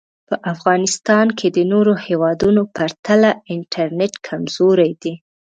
په 0.27 0.35
افغانیستان 0.53 1.27
کې 1.37 1.47
د 1.51 1.59
نورو 1.71 1.93
هېوادونو 2.05 2.61
پرتله 2.75 3.31
انټرنټ 3.53 4.13
کمزوری 4.27 4.91
دی 5.01 5.13